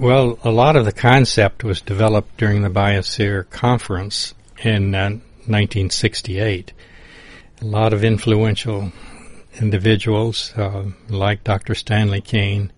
Well, 0.00 0.38
a 0.42 0.50
lot 0.50 0.76
of 0.76 0.86
the 0.86 0.92
concept 0.94 1.62
was 1.62 1.82
developed 1.82 2.38
during 2.38 2.62
the 2.62 2.70
Biosphere 2.70 3.50
Conference 3.50 4.32
in 4.64 4.94
uh, 4.94 5.10
1968. 5.44 6.72
A 7.60 7.64
lot 7.66 7.92
of 7.92 8.02
influential 8.02 8.92
individuals, 9.60 10.54
uh, 10.56 10.86
like 11.10 11.44
Dr. 11.44 11.74
Stanley 11.74 12.22
Cain, 12.22 12.72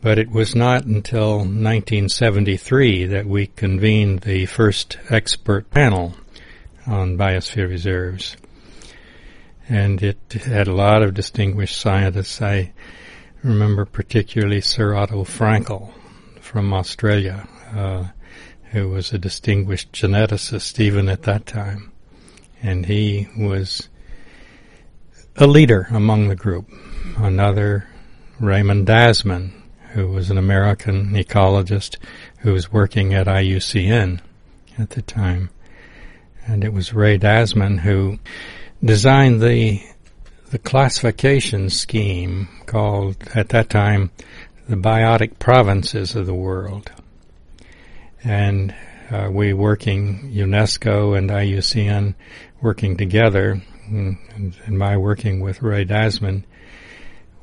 but 0.00 0.16
it 0.16 0.30
was 0.30 0.54
not 0.54 0.84
until 0.84 1.38
1973 1.38 3.06
that 3.06 3.26
we 3.26 3.48
convened 3.48 4.20
the 4.20 4.46
first 4.46 4.96
expert 5.10 5.68
panel 5.72 6.14
on 6.86 7.18
biosphere 7.18 7.68
reserves. 7.68 8.36
And 9.68 10.00
it 10.00 10.32
had 10.32 10.68
a 10.68 10.72
lot 10.76 11.02
of 11.02 11.14
distinguished 11.14 11.80
scientists. 11.80 12.40
I 12.40 12.72
remember 13.42 13.84
particularly 13.84 14.60
Sir 14.60 14.94
Otto 14.94 15.24
Frankel 15.24 15.92
from 16.44 16.74
Australia, 16.74 17.48
uh, 17.74 18.04
who 18.70 18.90
was 18.90 19.12
a 19.12 19.18
distinguished 19.18 19.90
geneticist 19.92 20.78
even 20.78 21.08
at 21.08 21.22
that 21.22 21.46
time. 21.46 21.90
And 22.62 22.84
he 22.84 23.28
was 23.36 23.88
a 25.36 25.46
leader 25.46 25.88
among 25.90 26.28
the 26.28 26.36
group. 26.36 26.70
Another, 27.16 27.88
Raymond 28.38 28.86
Dasmann, 28.86 29.52
who 29.92 30.08
was 30.08 30.30
an 30.30 30.36
American 30.36 31.12
ecologist 31.12 31.96
who 32.40 32.52
was 32.52 32.70
working 32.70 33.14
at 33.14 33.26
IUCN 33.26 34.20
at 34.78 34.90
the 34.90 35.02
time. 35.02 35.48
And 36.46 36.62
it 36.62 36.74
was 36.74 36.92
Ray 36.92 37.18
Dasmann 37.18 37.80
who 37.80 38.18
designed 38.84 39.40
the 39.40 39.82
the 40.50 40.58
classification 40.60 41.68
scheme 41.68 42.46
called 42.66 43.16
at 43.34 43.48
that 43.48 43.68
time 43.68 44.08
the 44.68 44.76
biotic 44.76 45.38
provinces 45.38 46.14
of 46.14 46.26
the 46.26 46.34
world. 46.34 46.90
And 48.22 48.74
uh, 49.10 49.28
we 49.30 49.52
working 49.52 50.32
UNESCO 50.32 51.16
and 51.16 51.28
IUCN 51.30 52.14
working 52.62 52.96
together 52.96 53.62
and, 53.86 54.18
and 54.64 54.78
my 54.78 54.96
working 54.96 55.40
with 55.40 55.62
Ray 55.62 55.84
Dasmann, 55.84 56.44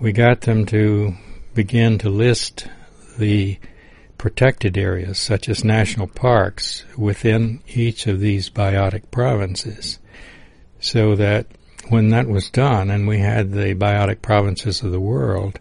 we 0.00 0.12
got 0.12 0.42
them 0.42 0.66
to 0.66 1.14
begin 1.54 1.98
to 1.98 2.08
list 2.08 2.68
the 3.18 3.58
protected 4.16 4.78
areas, 4.78 5.18
such 5.18 5.48
as 5.48 5.64
national 5.64 6.06
parks, 6.06 6.84
within 6.96 7.60
each 7.66 8.06
of 8.06 8.20
these 8.20 8.50
biotic 8.50 9.10
provinces, 9.10 9.98
so 10.80 11.16
that 11.16 11.46
when 11.88 12.10
that 12.10 12.26
was 12.26 12.50
done 12.50 12.90
and 12.90 13.08
we 13.08 13.18
had 13.18 13.50
the 13.52 13.74
biotic 13.74 14.20
provinces 14.20 14.82
of 14.82 14.92
the 14.92 15.00
world, 15.00 15.58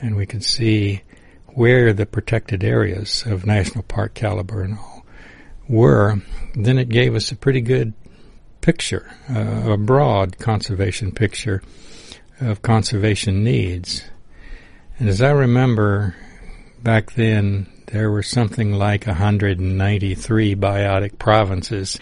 and 0.00 0.16
we 0.16 0.26
could 0.26 0.44
see 0.44 1.02
where 1.46 1.92
the 1.92 2.06
protected 2.06 2.62
areas 2.62 3.24
of 3.26 3.46
national 3.46 3.82
park 3.84 4.14
caliber 4.14 4.62
and 4.62 4.78
all 4.78 5.04
were, 5.68 6.22
then 6.54 6.78
it 6.78 6.88
gave 6.88 7.14
us 7.14 7.30
a 7.30 7.36
pretty 7.36 7.60
good 7.60 7.92
picture, 8.60 9.10
uh, 9.30 9.72
a 9.72 9.76
broad 9.76 10.38
conservation 10.38 11.12
picture 11.12 11.62
of 12.40 12.62
conservation 12.62 13.44
needs. 13.44 14.02
And 14.98 15.08
as 15.08 15.20
I 15.20 15.30
remember 15.30 16.14
back 16.82 17.12
then, 17.12 17.66
there 17.86 18.10
were 18.10 18.22
something 18.22 18.72
like 18.72 19.06
193 19.06 20.54
biotic 20.56 21.18
provinces, 21.18 21.98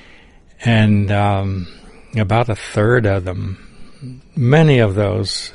and 0.64 1.10
um, 1.10 1.66
about 2.16 2.48
a 2.48 2.56
third 2.56 3.06
of 3.06 3.24
them, 3.24 4.22
many 4.34 4.78
of 4.78 4.94
those 4.94 5.52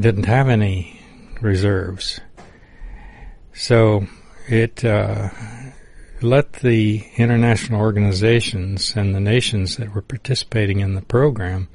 didn't 0.00 0.24
have 0.24 0.48
any 0.48 0.93
reserves. 1.44 2.20
So 3.52 4.06
it 4.48 4.84
uh, 4.84 5.28
let 6.20 6.54
the 6.54 7.04
international 7.16 7.80
organizations 7.80 8.94
and 8.96 9.14
the 9.14 9.20
nations 9.20 9.76
that 9.76 9.94
were 9.94 10.02
participating 10.02 10.80
in 10.80 10.94
the 10.94 11.02
program 11.02 11.68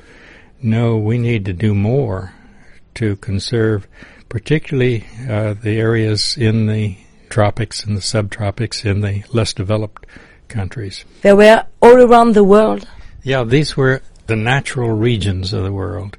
know 0.61 0.97
we 0.97 1.17
need 1.17 1.45
to 1.45 1.53
do 1.53 1.73
more 1.73 2.33
to 2.95 3.15
conserve, 3.17 3.87
particularly 4.27 5.05
uh, 5.29 5.53
the 5.53 5.77
areas 5.77 6.35
in 6.35 6.67
the 6.67 6.97
tropics 7.29 7.85
and 7.85 7.95
the 7.95 8.01
subtropics 8.01 8.83
in 8.83 9.01
the 9.01 9.23
less 9.31 9.53
developed 9.53 10.05
countries. 10.47 11.05
They 11.21 11.33
were 11.33 11.65
all 11.81 12.01
around 12.01 12.33
the 12.33 12.43
world. 12.43 12.87
Yeah, 13.23 13.43
these 13.43 13.77
were 13.77 14.01
the 14.27 14.35
natural 14.35 14.89
regions 14.89 15.53
of 15.53 15.63
the 15.63 15.71
world 15.71 16.17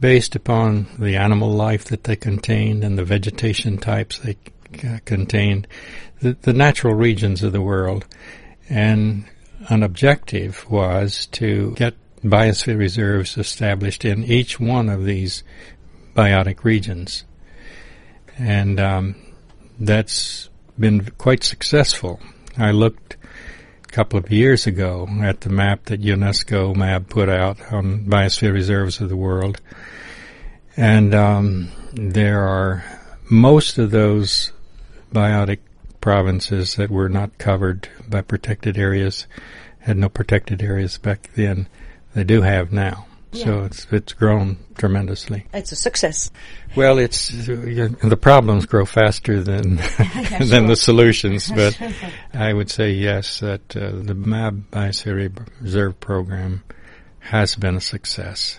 based 0.00 0.34
upon 0.34 0.86
the 0.98 1.16
animal 1.16 1.50
life 1.50 1.84
that 1.86 2.04
they 2.04 2.16
contained 2.16 2.82
and 2.82 2.98
the 2.98 3.04
vegetation 3.04 3.78
types 3.78 4.18
they 4.18 4.36
uh, 4.84 4.98
contained 5.04 5.66
the, 6.20 6.36
the 6.42 6.52
natural 6.52 6.94
regions 6.94 7.42
of 7.42 7.52
the 7.52 7.60
world. 7.60 8.06
And 8.68 9.24
an 9.68 9.82
objective 9.82 10.68
was 10.70 11.26
to 11.26 11.74
get 11.76 11.94
biosphere 12.24 12.78
reserves 12.78 13.36
established 13.36 14.04
in 14.04 14.24
each 14.24 14.60
one 14.60 14.88
of 14.88 15.04
these 15.04 15.42
biotic 16.14 16.64
regions. 16.64 17.24
And 18.38 18.80
um, 18.80 19.16
that's 19.78 20.48
been 20.78 21.10
quite 21.18 21.44
successful. 21.44 22.20
I 22.56 22.70
looked 22.70 23.16
couple 23.90 24.18
of 24.18 24.30
years 24.30 24.66
ago 24.66 25.08
at 25.22 25.40
the 25.42 25.48
map 25.48 25.86
that 25.86 26.02
UNESCO 26.02 26.74
map 26.74 27.08
put 27.08 27.28
out 27.28 27.72
on 27.72 28.04
biosphere 28.06 28.52
reserves 28.52 29.00
of 29.00 29.08
the 29.08 29.16
world. 29.16 29.60
And 30.76 31.14
um, 31.14 31.68
there 31.92 32.40
are 32.40 32.84
most 33.28 33.78
of 33.78 33.90
those 33.90 34.52
biotic 35.12 35.58
provinces 36.00 36.76
that 36.76 36.90
were 36.90 37.08
not 37.08 37.38
covered 37.38 37.88
by 38.08 38.22
protected 38.22 38.78
areas, 38.78 39.26
had 39.80 39.96
no 39.96 40.08
protected 40.08 40.62
areas 40.62 40.98
back 40.98 41.30
then. 41.34 41.68
They 42.14 42.24
do 42.24 42.42
have 42.42 42.72
now. 42.72 43.06
Yeah. 43.32 43.44
So 43.44 43.62
it's 43.64 43.86
it's 43.92 44.12
grown 44.12 44.56
tremendously. 44.76 45.46
It's 45.54 45.70
a 45.70 45.76
success. 45.76 46.30
Well, 46.74 46.98
it's 46.98 47.28
the 47.28 48.18
problems 48.20 48.66
grow 48.66 48.84
faster 48.84 49.40
than 49.42 49.78
yeah, 49.78 50.38
than 50.38 50.48
sure. 50.48 50.66
the 50.66 50.76
solutions, 50.76 51.50
but 51.50 51.80
I 52.34 52.52
would 52.52 52.70
say 52.70 52.92
yes 52.92 53.40
that 53.40 53.76
uh, 53.76 53.90
the 53.92 54.14
MAB 54.14 54.70
Biosphere 54.70 55.46
Reserve 55.60 56.00
program 56.00 56.64
has 57.20 57.54
been 57.54 57.76
a 57.76 57.80
success. 57.80 58.58